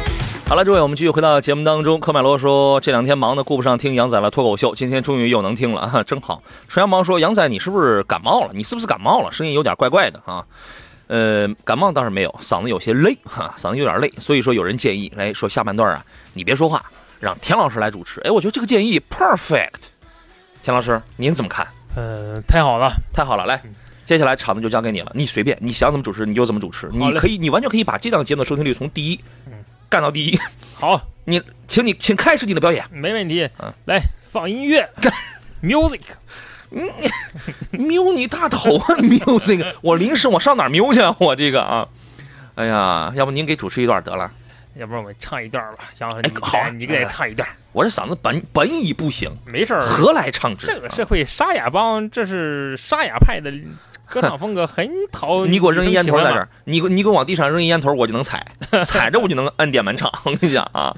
[0.51, 1.97] 好了，诸位，我们继续回到节目当中。
[1.97, 6.43] 科麦罗说这两天忙的顾不上听杨仔了脱口秀，今天终于又能听了， 哈，真好。
[6.67, 8.51] 纯阳忙说杨仔你是不是感冒了？
[8.53, 9.31] 你是不是感冒了？
[9.31, 10.43] 声音有点怪怪的啊。
[11.07, 16.83] 呃，感冒倒是没有，嗓子有些累哈，嗓子有点累，所以说有人建议来说下半段啊，你别说话，
[17.21, 18.19] 让田老师来主持。
[18.25, 19.87] 哎，我觉得这个建议 perfect。
[20.61, 21.65] 田老师您怎么看？
[21.95, 23.63] 呃，太好了，太好了，来，
[24.03, 29.53] 接下来场子就交给你了，你随便，你想怎么主持你就怎么主持，你可以，你完全可以把这档节目的收听率从第一嗯
[29.91, 30.39] 干到第一。
[30.73, 32.81] 好，你，请你，请开始你的表演。
[32.89, 33.71] 没问题嗯。
[33.85, 34.01] 来
[34.31, 34.89] 放音乐，
[35.61, 35.99] music。
[37.71, 38.95] 瞄你大头啊！
[38.95, 41.13] 瞄这个，我临时我上哪儿瞄去啊？
[41.19, 41.85] 我这个啊，
[42.55, 44.31] 哎呀，要不您给主持一段得了？
[44.77, 49.81] 要不然我们唱一段吧，然后你哎好啊你给唱一段，我这嗓子本本已不行，没事儿。
[49.81, 50.65] 何来唱之？
[50.65, 53.51] 这个社会沙哑帮，这是沙哑派的
[54.11, 56.47] 歌唱风格，很讨 你给我扔一烟头在这儿。
[56.65, 58.45] 你你给我往地上扔一烟头，我就能踩，
[58.85, 60.11] 踩着我就能摁点满场。
[60.25, 60.93] 我跟你讲啊，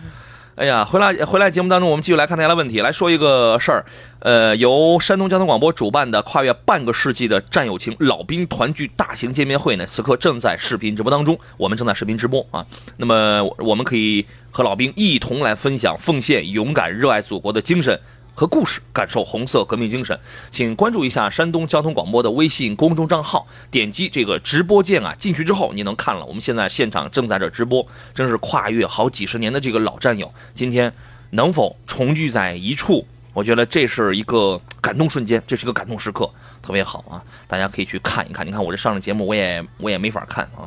[0.55, 3.85] 哎呀，回来回来节目当中，我们继续来看大家的问题，来说一个事儿。
[4.19, 12.65] 呃，由山东交通广播主办的跨越半个世纪的战友情老兵团聚大型见面会呢，此刻正在视频直播当中，我们正在视频直播啊。
[12.97, 17.99] 那么我们可以和老兵一同来分享奉献、勇敢、热爱祖国的精神。
[18.35, 20.19] 和故事，感受红色革命精神，
[20.49, 26.25] 请关注一下山东交通广播的微信公众账号，点击这个直播键啊，进去之后你能看了。
[26.25, 30.91] 我们现在现场正在这直播，真是跨越好几十年的这个老战友，今天
[31.29, 33.05] 能否重聚在一处？
[33.33, 36.27] 我觉得这是一个感动瞬间，这是一个感动时刻，
[36.61, 37.21] 特别好啊！
[37.47, 38.45] 大家可以去看一看。
[38.45, 40.65] 你看我这上了节目，我也我也没法看啊。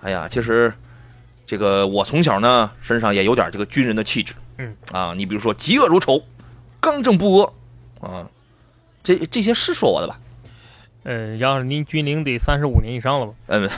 [0.00, 0.72] 哎呀，其实
[1.46, 6.20] 这个我从小呢身上也有点这个军人的气质，嗯啊，你比如说嫉恶如仇。
[6.82, 7.38] 刚正不
[8.00, 8.28] 阿，啊，
[9.04, 10.18] 这这些是说我的吧？
[11.04, 13.34] 呃，要是您军龄得三十五年以上了吧？
[13.46, 13.70] 嗯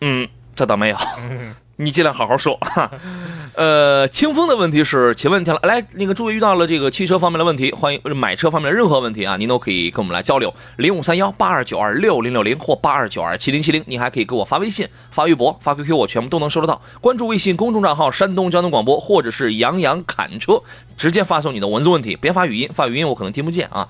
[0.00, 2.58] 嗯，这倒没有，嗯，你尽量好好说。
[3.54, 16.80] 呃，清风的问题是，请问田老来那个诸位遇到了这个汽车方面的问题，欢迎买车方面的任何问题啊，您都可以跟我们来交流，零五三幺八二九二六零六零或八二九二七零七零，您还可以给我发微信、发微博、发 QQ，我全部都能收得到。
[17.00, 20.62] 关注微信公众账号山东交通广播，或者是杨洋侃车，
[20.96, 23.86] 直接发送你的文字问题，别发语音，发语音我可能听不见啊。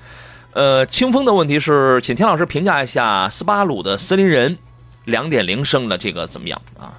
[0.54, 4.58] 呃，清风的问题是，请田老师评价一下斯巴鲁的森林人
[5.04, 6.98] 两点零升的这个怎么样啊？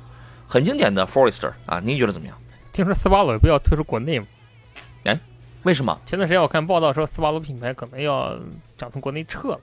[0.53, 2.37] 很经典的 Forester 啊，您觉得怎么样？
[2.71, 4.27] 听说斯巴鲁不要退出国内吗？
[5.05, 5.19] 哎？
[5.63, 5.99] 为什么？
[6.05, 8.37] 前段时间我看报道说，斯巴鲁品牌可能要
[8.77, 9.59] 想从国内撤了。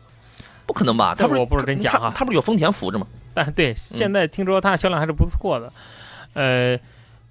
[0.66, 1.14] 不可能吧？
[1.14, 3.06] 他不是我不知道真假啊他他不是有丰田扶着吗？
[3.32, 5.72] 但对现在听说它销量还是不错的。
[6.32, 6.76] 呃，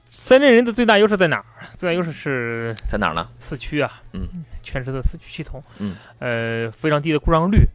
[0.09, 1.43] 三菱人的最大优势在哪儿？
[1.75, 3.27] 最大优势是在哪儿呢？
[3.39, 4.25] 四驱啊，嗯，
[4.63, 7.67] 全时的四驱系统，嗯，呃，非常低的故障率。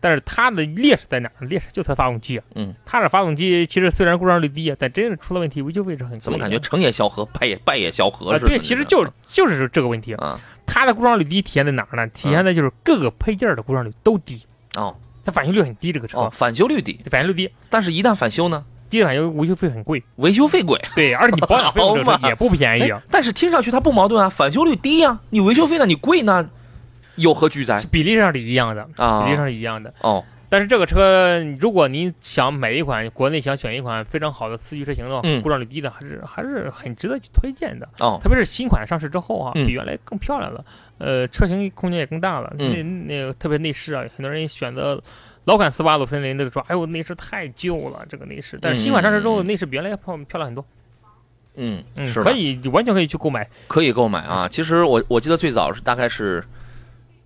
[0.00, 1.46] 但是它的劣势在哪儿？
[1.46, 6.20] 劣势就它发动机啊，嗯，它的发动机其实虽然故障率低啊，但真的出了问题，维修费是很贵的。
[6.20, 8.38] 怎么感觉成也萧何，败也败也萧何啊？
[8.38, 8.48] 似的？
[8.48, 10.40] 对，其实就是就是这个问题啊。
[10.66, 12.06] 它的故障率低体现在哪儿呢？
[12.08, 14.40] 体现在就是各个配件的故障率都低
[14.76, 18.64] 哦，它返修率很低，这个车哦，返修率低，返修率低，但是一旦返修呢？
[18.88, 23.00] 低返修维修费很贵，维修费贵，对，而且你保养费用 也不便宜啊。
[23.08, 26.50] 但是听上去它不矛盾啊，返修率低呀，你维修费呢你贵呢，
[27.20, 27.80] 有何居哉？
[27.92, 30.24] 比例上是一样的啊，比例上是一样的哦。
[30.52, 37.88] 但是这个车，如果您想买一款国内想选一款非常好的四驱车型的话，嗯故障率低的，还是还是很值得去推荐的。
[38.00, 40.64] 哦，特别是新款上市之后啊，嗯比原来更漂亮了，
[40.98, 42.52] 呃，车型空间也更大了。
[42.58, 45.00] 嗯那那个特别内饰啊，很多人选择
[45.44, 48.58] 老款斯巴鲁森林那个说，哎呦内饰太旧了，这个内饰。
[48.60, 50.66] 但是新款上市之后，内饰比原来要漂漂亮很多。
[51.54, 54.48] 嗯嗯，可以完全可以去购买，可以购买啊。
[54.48, 56.42] 其实我我记得最早是大概是。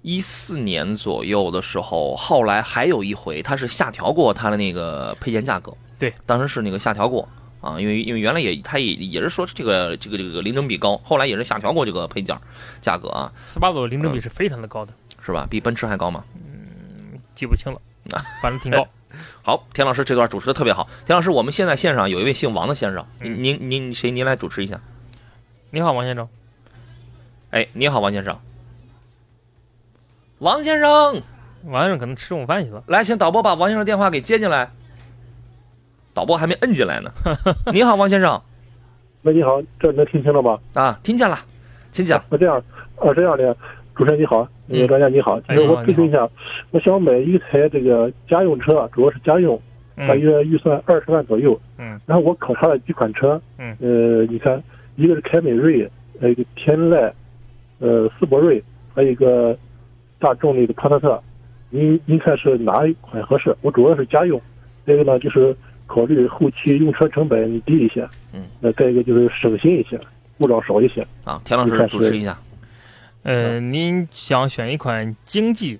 [0.05, 5.75] 一四年左右的时候，后来还有一回，它是下调过它的那个配件价格。
[5.99, 7.27] 对，当时是那个下调过
[7.62, 12.38] 啊，因为因为原来也它也也是说这个这个这个零整比高，后来也是下调过这个配件
[12.83, 13.33] 价格啊。
[13.47, 14.93] 斯巴鲁零整比是非常的高的，
[15.25, 15.47] 是吧？
[15.49, 16.23] 比奔驰还高吗？
[16.35, 17.81] 嗯，记不清了，
[18.43, 18.87] 反正挺高。
[19.40, 20.87] 好，田老师这段主持的特别好。
[21.07, 24.11] 田老师，我们现在线上有一位姓王的先生，嗯您您您谁？
[24.11, 24.79] 您来主持一下。
[25.71, 26.29] 你好，王先生。
[27.53, 28.38] 哎，你好，王先生。
[30.40, 30.90] 王先生，
[31.66, 32.83] 王先生可能吃中午饭去了。
[32.88, 34.68] 来，请导播把王先生电话给接进来。
[36.12, 37.11] 导播还没摁进来呢。
[37.73, 38.40] 你好，王先生。
[39.23, 40.59] 喂，你好，这能听清了吗？
[40.75, 41.38] 啊，听见了，
[41.92, 42.23] 请讲。
[42.29, 42.57] 那这样，
[42.97, 43.57] 啊，这样的，
[43.94, 46.29] 主持人你好，那个专家你好，其实我咨询一下，
[46.73, 49.61] 我想买一台这个家用车，主要是家用，
[49.97, 51.59] 大约预算二十万左右。
[51.79, 51.99] 嗯。
[52.07, 53.40] 然后我考察了几款车。
[53.59, 53.77] 嗯。
[53.81, 54.62] 呃，你看，
[54.97, 55.88] 一个是凯美瑞，
[56.20, 57.12] 还有一个天籁，
[57.79, 58.62] 呃，斯铂瑞，
[58.94, 59.57] 还有一个
[60.25, 61.23] 大众那个帕萨特，
[61.69, 63.55] 您您看是哪一款合适？
[63.61, 64.41] 我主要是家用，
[64.87, 65.55] 这个呢就是。
[65.87, 70.01] 考虑后期用车成本低一些，嗯，那再一个就是省心一些，
[70.39, 71.07] 故障少一些。
[71.25, 72.39] 啊，田老师主持一下。
[73.23, 75.79] 呃，您想选一款经济、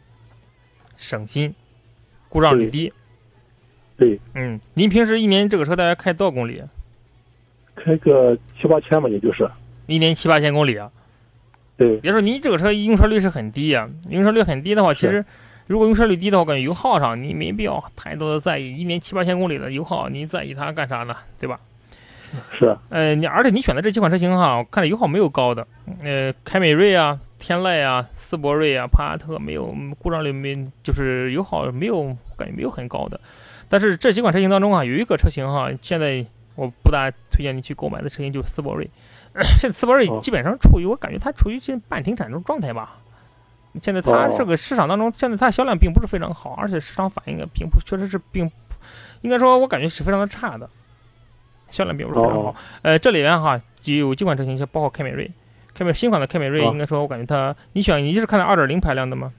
[0.99, 1.55] 省心、
[2.29, 2.93] 故障率低？
[3.97, 4.21] 对。
[4.35, 6.63] 嗯，您平时一年这个车大概开多少公里？
[7.75, 9.51] 开个七八千吧，也就是。
[9.87, 10.93] 一年七八千公里啊？
[11.77, 11.97] 对。
[11.99, 15.25] 别说您这个车用车率是很低呀、啊，用车率很低的话，其实。
[15.67, 18.77] 如果用车率低的话，我感觉油耗上你没必要太多的在意。
[18.77, 21.17] 一年七八千公里的油耗，你在意它干啥呢？
[21.41, 21.59] 对吧？
[22.59, 22.77] 是。
[22.91, 25.67] 呃，你而且你选的这几款车型哈，我看着油耗没有高的。
[26.03, 33.19] 呃，凯美瑞啊、天籁啊、斯铂瑞啊、帕萨特没有故障率没，就是油耗没有感觉没有很高的。
[33.71, 36.23] 但是这几款车型当中啊，有一个车型哈，现在
[36.57, 38.87] 我不大推荐你去购买的车型就是斯铂瑞。
[39.43, 42.99] 现在斯铂瑞基本上处于我感觉它处于现半停产状态吧。
[43.83, 48.49] 现在它这个市场当中，现在它销量并不是非常好，而且市场反应也并不，确实是并，
[49.23, 50.71] 应该说，我感觉是非常的差的，
[51.67, 52.55] 销量并不是非常好。
[52.83, 55.29] 呃，这里边哈有几款车型，像包括凯美瑞，
[55.75, 59.33] 凯美新款的凯美瑞，应该说我感觉它，你选你是看的二点零排量的吗？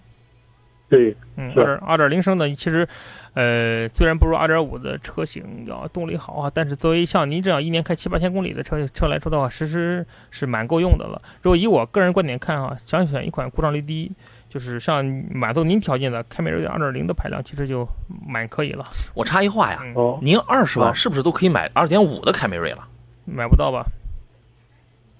[0.89, 2.87] 对，嗯，二二点零升的，其实，
[3.35, 11.21] 呃，虽然不如二点五的车型要动力好啊，但是作为像您这样一年开七八千公里的车车来说的话，其实是蛮够用的了。
[11.41, 14.09] 如果以我个人观点看啊，想选一款故障率低，
[14.47, 17.85] 就是像满足您条件的凯美瑞二点零的排量，其实就
[18.25, 18.85] 蛮可以了。
[19.13, 22.87] 我插一话呀，哦，您二十万是不是都可以买二点五的凯美瑞了？
[23.25, 23.85] 买不到吧？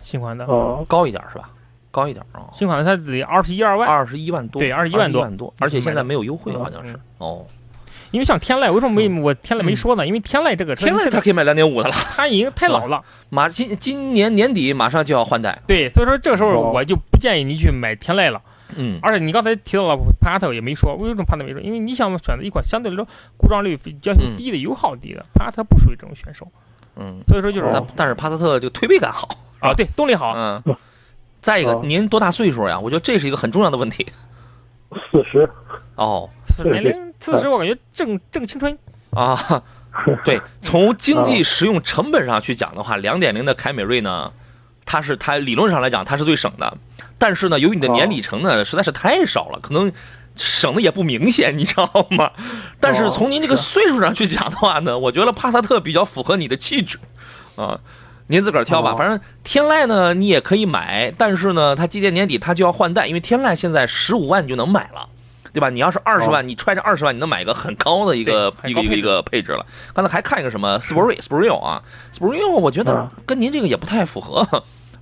[0.02, 1.50] 新款的哦，高一点是吧？
[1.92, 7.46] 高一点啊，新款的它得二十一二万，二十一万多，对，二十一万多，万多，而且现在没有优惠，好像是哦。
[8.16, 10.08] 因为像天籁，为什么没我天籁没说呢？
[10.08, 18.42] 因为天籁这个车，天籁它可以买两点五的了， 它已经太老了，马今今年年底马上就要换代，对，所以说这个时候我就不建议你去买天籁了。
[18.78, 21.60] 嗯，而且你刚才提到了帕萨特也没说，为什么帕萨特没说？
[21.60, 26.48] 因为你想选择一款相对来说故障率比较低的、油耗低的，帕萨特不属于这种选手。
[26.96, 29.28] 嗯，所以说就是，但但是帕萨特就推背感好
[29.60, 30.34] 啊，对，动力好。
[30.38, 30.64] 嗯。
[31.42, 32.80] 再一个，您多大岁数呀？
[32.80, 34.04] 我觉得这是一个很重要的问题。
[35.12, 35.48] 四十。
[35.94, 36.28] 哦，
[36.64, 38.78] 年龄四十，我感觉正正青春
[39.12, 39.64] 啊。
[40.24, 44.32] 对， 从经济实用成本上去讲的话，两点零的凯美瑞呢，
[44.86, 46.78] 它是它理论上来讲它是最省的，
[47.18, 49.92] 但是呢，由于你的年里程呢实在是太少了，可能
[50.36, 52.32] 省的也不明显，你知道吗？
[52.80, 57.00] 但是从您这个岁数上去讲的话呢，我觉得帕萨特比较符合你的气质
[57.56, 57.80] 啊。
[58.28, 65.08] 您自个儿挑吧，反正天籁呢你也可以买，但是呢，它今年年底它就要换代，因为天籁现在十五万你就能买了，
[65.56, 65.70] 对吧？
[65.70, 69.66] 你要是二十万，你揣着二十万，你能买一个很高的一个一个一个一个配置了。
[69.94, 74.46] 刚才还看一个什么斯铂瑞，斯铂瑞啊，斯铂瑞，我觉得嗯跟您这个也不太符合，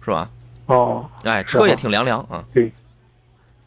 [0.05, 0.29] 是吧？
[0.67, 2.71] 哦，哎，车也挺凉凉啊对，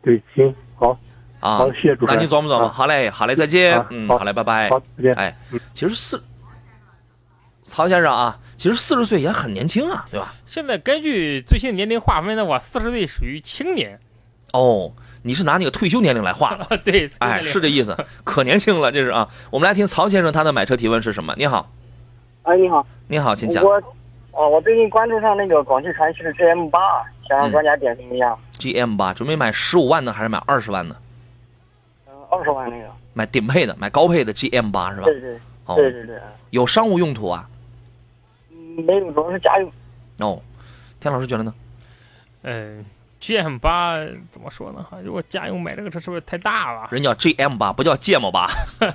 [0.02, 0.96] 对行，好，
[1.40, 1.72] 啊好，。
[1.72, 2.22] 谢谢主持那人。
[2.22, 4.70] 您琢磨琢磨，啊好嘞，好嘞，再见啊，嗯，好好嘞，拜拜。
[4.70, 5.12] 好，再见。
[5.14, 5.36] 哎，
[5.74, 6.22] 其实四
[7.64, 10.32] 曹先生啊，其实四十岁也很年轻啊，对吧？
[10.46, 13.98] 现在根据最新的年龄划分的话，四十岁属于青年。
[14.52, 14.90] 哦，
[15.26, 19.28] 你是拿那个退休年龄来画的，啊， 对，哎，是这意思，可年轻了，这是啊。
[19.50, 21.34] 我们来听曹先生他的买车提问是什么？
[21.36, 21.68] 你好，
[22.44, 23.64] 哎，你好，你好，请讲。
[23.64, 23.72] 我，
[24.30, 26.78] 哦，我最近关注上那个广汽传祺的 GM 八，
[27.28, 30.94] 想让专家点评一下，GM 八准备买十五万的，还是买二十万的？
[32.08, 35.04] 嗯、二十万那个，买顶配的，买高配的 GM 八是吧？
[35.06, 36.16] 对对哦，对对对，
[36.50, 37.48] 有商务用途啊。
[38.52, 39.72] 嗯，没有，主要是家用，
[40.20, 40.40] 哦，
[41.00, 41.52] 田老师觉得呢？
[42.42, 42.84] 嗯
[43.26, 43.96] ，GM 八
[44.30, 44.86] 怎么说呢？
[44.88, 46.86] 哈，如果家用买这个车是不是太大了？
[46.92, 48.48] 人叫 GM 八，不叫芥末八，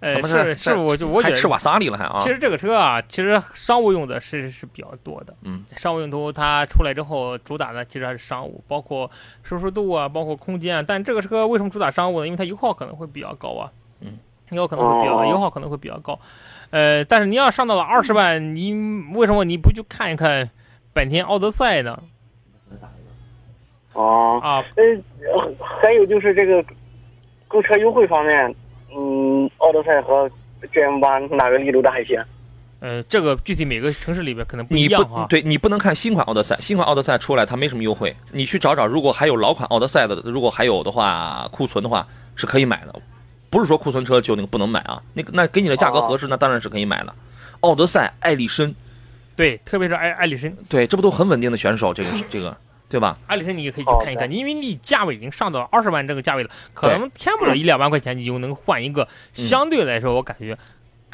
[0.00, 2.28] 呃， 怎么是是，我就我觉得还吃瓦萨里了还啊其？
[2.28, 5.34] 实这个车啊，其实商务用的是是比较多的。
[5.42, 9.10] 嗯，商务用途它出来之后，主打的其实还是商务，包括
[9.42, 10.84] 舒适度啊，包括空间啊。
[10.86, 12.26] 但这个车为什么主打商务呢？
[12.26, 13.70] 因为它油耗可能会比较高啊。
[14.00, 14.18] 嗯，
[14.50, 16.18] 油耗可能会比较哦油耗可能会比较高。
[16.70, 18.74] 呃，但是你要上到了二十万，你
[19.14, 20.50] 为什么你不去看一看
[20.92, 21.98] 本田奥德赛呢？
[23.94, 24.84] 哦，啊，呃，
[25.80, 26.64] 还有就是这个
[27.48, 28.54] 购车优惠方面，
[28.94, 30.30] 嗯，奥德赛和
[30.72, 32.24] GM 八哪个力度大一些？
[32.80, 35.22] 呃，这个具体每个城市里边可能不一样啊。
[35.22, 43.00] 不对，你不能看新款奥德赛，新款奥德赛出来它没什么优惠，你去找找，如果还有老款奥德赛的，如果还有的话，库存的话是可以买的，
[43.48, 47.14] 不是说库存车就那个不能买啊，那个那给你的价格合适，那当然是可以买的。
[47.60, 48.74] 奥德赛、艾力绅，
[49.34, 52.54] 对，特别是艾艾力绅，对，这不都很稳定的选手，这个这个
[52.94, 53.18] 对吧？
[53.26, 60.56] 阿里山你也可以去看一看，因为你价位已经上到二十万这个价位了，可能添不了一两万块钱，你就能换一个相对来说我感觉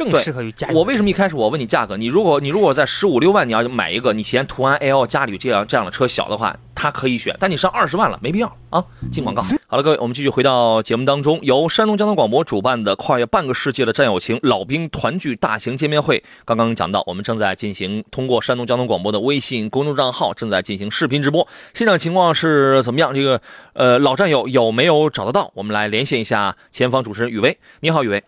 [0.01, 0.77] 更对适合于家用。
[0.77, 1.95] 我为什么一开始我问你价格？
[1.99, 8.83] 你如果你如果在十五六万你要买一个，你嫌途安 L 家里这样这样的车小的话，它可以选，但你上二十万了，没必要啊。
[9.13, 9.43] 进广告。
[9.67, 23.15] 好了，各位，我们继续回到节目当中，由山东交通广播主办的跨越半个世纪的战友情老兵团聚大型见面会，刚刚讲到，我们正在进行通过山东交通广播的微信公众账号正在进行视频直播，现场情况是怎么样？
[23.15, 23.41] 这个
[23.75, 25.51] 呃老战友有没有找得到？
[25.55, 27.59] 我们来连线一下前方主持人雨薇。
[27.81, 28.25] 你好，雨薇。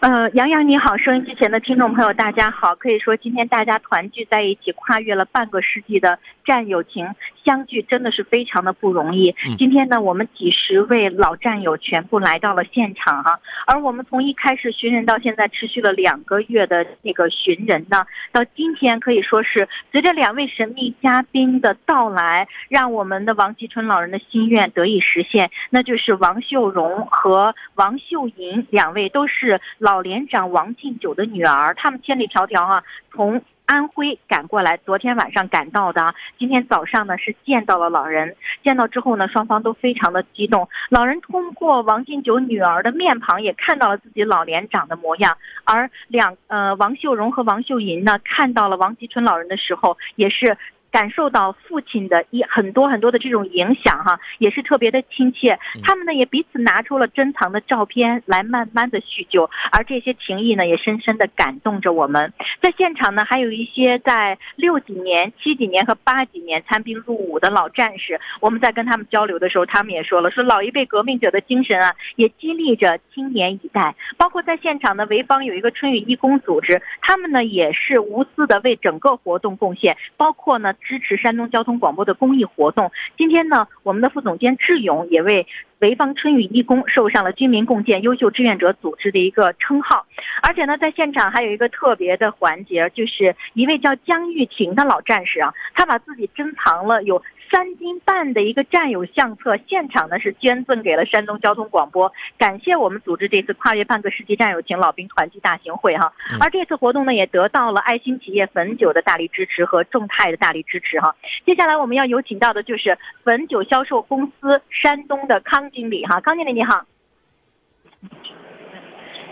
[0.00, 2.72] 呃，杨洋你好，收音机前的听众朋友大家好。
[2.76, 7.04] 可以说今天大家团聚在一起，跨越了半个世纪的战友情，
[7.44, 9.34] 相聚真的是非常的不容易。
[9.44, 33.40] 嗯今天呢，我们几十位老战友全部来到了现场哈、而我们从一开始寻人到现在持续了两个月的这个寻人呢，到今天可以说是随着两位神秘嘉宾的到来，让我们的王继春老人的心愿得以实现，那就是王秀荣和王秀银两位都是老老连长王进九的女儿，他们千里迢迢啊从。
[33.68, 36.14] 安徽赶过来，昨天晚上赶到的。
[36.38, 40.66] 今天早上呢是见到了老人，见到之后呢，双方都非常的激动。
[40.88, 45.36] 老人通过王进九女儿的面庞，也看到了自己老连长的模样。
[45.64, 50.56] 而两呃王秀荣和王秀银呢，看到了王吉春老人的时候，也是
[50.90, 55.58] 感受到父亲的一很多很多的这种影响哈，也是特别的亲切。
[55.82, 62.32] 他们呢也彼此拿出了珍藏的照片来慢慢的叙旧，而这些情谊呢也深深的感动着我们。
[62.60, 73.94] 在现场呢，还有一些在六几年、七几年和八几年参兵入伍的老战士，我们在跟他们交流的时候，他们也说了，说老一辈革命者的精神啊，也激励着青年一代。
[74.16, 82.90] 包括在现场呢，潍坊有一个春雨义工组织，他们呢也是无私的为整个活动贡献，包括呢支持山东交通广播的公益活动。
[83.16, 85.46] 今天呢，我们的副总监志勇也为
[85.80, 90.06] 潍坊春雨义工受上了军民共建优秀志愿者组织的一个称号。
[90.42, 106.12] 而且呢，在现场还有一个特别的环节，就是一位叫姜玉婷的老战士啊，他把自己珍藏了有三斤半的一个战友相册，现场呢是捐赠给了山东交通广播，感谢我们组织这次跨越半个世纪战友情老兵团聚大型会哈。
[106.30, 111.14] 嗯而这次活动呢，也得到了爱心企业汾酒的大力支持和众泰的大力支持哈。
[111.46, 116.84] 接下来我们要有请到的就是汾酒销售公司山东的康经理哈，康经理你好。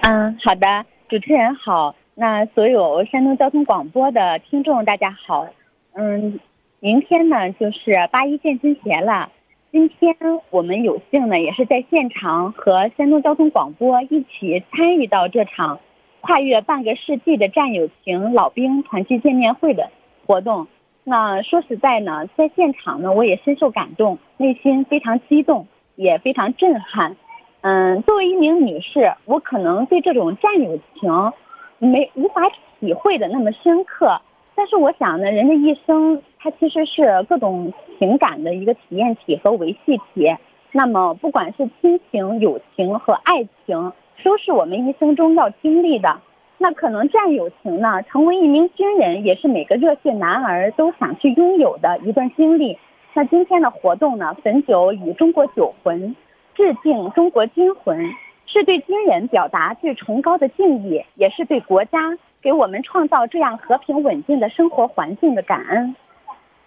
[0.03, 1.95] 嗯，好的，主持人好。
[2.15, 5.47] 那所有山东交通广播的听众大家好。
[5.95, 6.41] 嗯，
[6.81, 9.31] 明天呢就是八一建军节了。
[9.73, 10.17] 今天
[10.51, 15.81] 我们有幸呢，也是在现场和山东交通广播一起参与到这场
[16.21, 19.91] 跨越半个世纪的战友情老兵团聚见面会的
[20.27, 20.67] 活动。
[21.05, 25.67] 那说实在呢，在现场呢，我也深受感动，内心非常激动。
[25.99, 27.17] 也非常震撼。
[27.63, 31.33] 嗯，作为一名女士，我可能对这种战友情
[31.79, 32.43] 没无法
[32.79, 34.21] 体会的那么深刻。
[34.55, 40.35] 但是我想呢，人的一生它其实是各种情感的一个体验体和维系体。
[40.73, 46.21] 那么不管是亲情、友情和爱情，都是我们一生中要经历的。
[46.59, 52.79] 那可能战友情呢，成为一名军人也是每个热血男儿都想去拥有的一段经历。
[53.15, 56.15] 那今天的活动呢，汾酒与中国酒魂
[56.55, 58.11] 致敬中国军魂，
[58.47, 65.95] 是对军人表达最崇高的敬意，也是对国家给我们创造这样和平稳定的生活环境的感恩。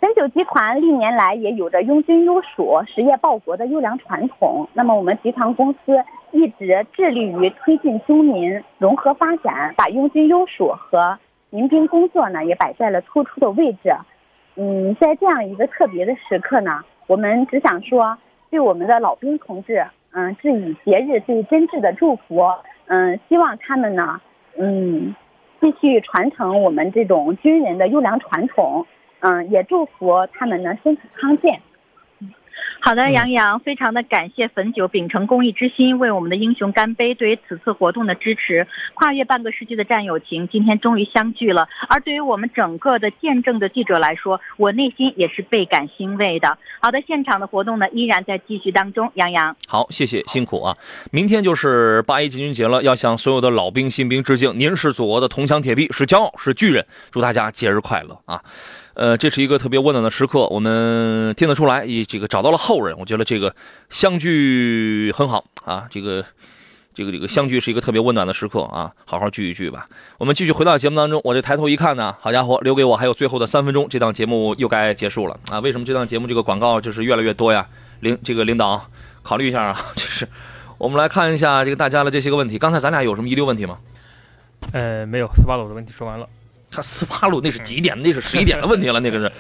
[0.01, 4.65] 汾酒集团历年来也有着拥军优属、实业报国的优良传统。
[4.73, 11.19] 那么我们集团公司一直致力于推进军民融合发展，把拥军优属和
[11.49, 13.93] 民兵工作呢也摆在了突出的位置。
[14.55, 18.17] 嗯，在这样一个特别的时刻呢，我们只想说，
[18.49, 22.47] 对我们的老兵同志，嗯，致以节日最真挚的祝福。
[22.87, 24.21] 嗯，希望他们呢，
[24.57, 25.13] 嗯，
[25.59, 28.85] 继续传承我们这种军人的优良传统。
[29.19, 31.61] 嗯，也祝福他们呢身体康健。
[32.81, 37.13] 好的，杨洋，非常的感谢汾酒秉承公益之心，为我们的英雄干杯。
[37.13, 41.67] 对于此次活动的支持，跨越半个世纪的战友情，今天终于相聚了。
[41.89, 46.57] 而对于我们整个的见证的记者来说，我内心也是倍感欣慰的。
[46.81, 49.11] 好的，现场的活动呢依然在继续当中。
[49.15, 50.77] 杨洋，好，谢谢，辛苦啊！
[51.11, 54.57] 明天就是八一建军节了，要向所有的老兵、新兵致敬。
[54.57, 56.85] 您是祖国的铜墙铁壁，是骄傲，是巨人。
[57.11, 58.41] 祝大家节日快乐啊！
[58.99, 63.55] 呃，这是一个特别温暖的时刻，我们听得出来，以这个找到了后人，我觉得这个
[63.89, 66.21] 相聚很好啊，这个
[66.93, 69.87] 这个这个相聚是一个特别温暖的时刻啊，好好聚一聚吧。
[70.17, 75.61] 我们继续回到节目当中，我这抬头一看呢，好家伙，留给我还有最后的三分钟，这档节目又该结束了啊！
[75.61, 77.65] 为什么这档节目这个广告就是越来越多呀？
[78.01, 78.85] 领这个领导
[79.23, 80.27] 考虑一下啊，就是
[80.77, 82.57] 我们来看一下这个大家的这些个问题。
[82.57, 83.77] 刚才咱俩有什么遗留问题吗？
[84.73, 86.27] 呃，没有，斯巴鲁的问题说完了。
[86.71, 87.99] 他斯巴鲁那是几点？
[88.01, 88.99] 那是十一点的问题了。
[88.99, 89.31] 那个是，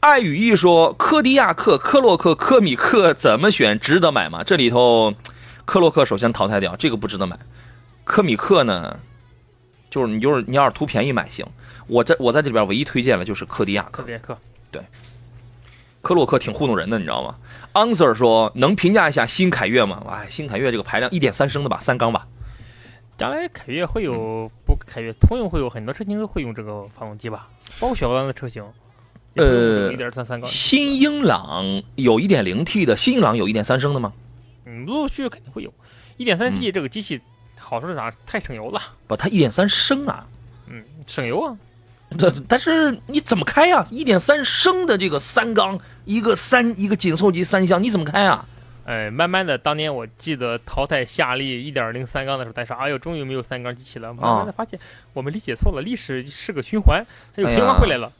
[0.00, 3.78] 爱语一说，科迪亚克、科洛克、科米克怎么选？
[3.80, 4.44] 值得买吗？
[4.44, 5.14] 这里头，
[5.64, 7.38] 科洛克首先淘汰掉，这个不值得买。
[8.04, 8.98] 科米克呢，
[9.88, 11.46] 就是你就是你要是图便宜买行。
[11.86, 14.02] 我在我在这里边唯一推荐的就是科迪亚克。
[14.02, 14.36] 科迪亚克
[14.70, 14.82] 对，
[16.02, 17.36] 科洛克挺糊弄人的，你知道吗
[17.72, 20.02] ？Answer 说能评价一下新凯越吗？
[20.10, 22.26] 哎，新凯越这个排量一点三升的吧，三缸吧。
[23.16, 24.76] 将来凯越会有不？
[24.86, 27.48] 凯越通用会有很多车型都会用这个发动机吧？
[27.80, 28.62] 包括雪佛兰的车型，
[29.34, 30.48] 呃，一点三三缸。
[30.48, 34.12] 新英朗有一点零 T 的，新英朗有一点三升的吗？
[34.66, 35.72] 嗯，陆陆续续肯定会有。
[36.18, 37.20] 一点三 T 这个机器
[37.58, 38.12] 好处是啥？
[38.26, 38.80] 太省油了。
[39.06, 40.26] 不，它一点三升啊。
[40.66, 41.56] 嗯，省油啊。
[42.18, 43.84] 这但是你怎么开呀？
[43.90, 48.46] 一点三升的这个三缸，一个三一个紧凑级三厢，你怎么开啊？
[48.86, 54.78] 哎，慢慢的，当年我记得淘汰夏利一点零三缸的时候，大家说：“哎呦，终于没有三缸机器了。”慢慢的发现，
[55.12, 58.12] 我们理解错了，历史是个循环，它又循环回来了。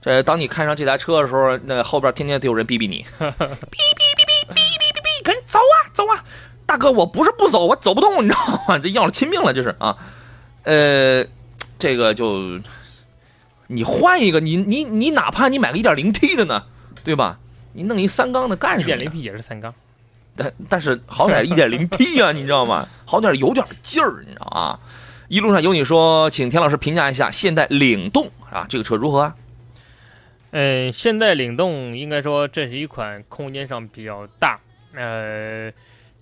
[0.00, 6.24] 这当你看上这台车的时候，那后边天天都有人逼逼你， 逼逼逼逼逼逼逼逼，赶紧走啊走啊！
[6.64, 8.78] 大哥，我不是不走，我走不动，你知道吗？
[8.78, 9.94] 这要了亲命了，这是啊。
[10.62, 11.22] 呃，
[11.78, 12.58] 这个就
[13.66, 16.64] 你换一个，你你你哪怕你买个一点零 T 的呢，
[17.04, 17.38] 对吧？
[17.74, 18.82] 你弄一三缸的干什么？
[18.82, 19.74] 一点零 T 也是三缸，
[20.36, 22.88] 但但是好歹一点零 T 啊，你知道吗？
[23.04, 24.78] 好歹有点劲儿，你知道啊？
[25.28, 29.36] 一路上有你说，请田老师评价一下现代领动啊，这个车如何啊？
[30.50, 34.58] 嗯，现代领动应该说这是一款空间上比较大，
[34.94, 35.72] 呃。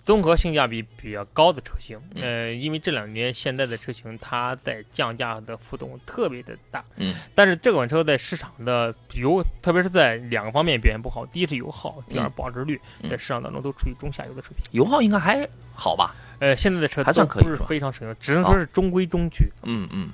[0.05, 12.79] 综合性价比比较高的车型，呃，因为这两年现在的车型它在降价的浮动特别的大，嗯，但是这款车在市场的油，特别是在两个方面表现不好，第一是油耗，第二保值率，
[13.09, 14.65] 在市场当中都处于中下游的水平。
[14.71, 16.13] 油耗应该还好吧？
[16.39, 19.45] 呃，现在的车还算可以，不是非常省油，只能说是中规中矩。
[19.63, 20.09] 嗯嗯。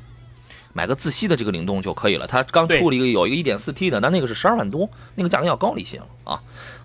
[0.72, 2.28] 买个自吸的这个领动就可以了。
[2.28, 6.40] 它刚出了一个有一个 1.4T 的，但那个是十二万多，那个价格要高了一些了啊。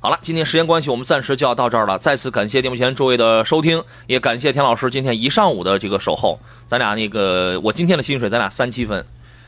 [0.04, 1.98] 好了，今天时间关系，我们暂时就要到这儿了。
[1.98, 6.38] 再次感谢电幕前诸位的收听，也感谢田老师今天一上午的这个守候。
[6.66, 9.02] 咱俩那个，我今天的薪水咱俩三七分，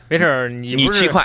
[0.07, 1.23] 没事你你七块，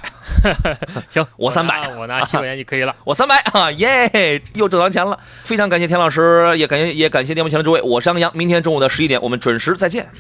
[1.09, 2.95] 行，我三百，我拿七块钱就可以了。
[3.05, 5.19] 我三百啊，耶，又挣到钱了。
[5.45, 10.11] 非常感谢田老师，也感谢也感谢电幕前的诸位，我是杨洋，明天中午的十一点我们准时再见。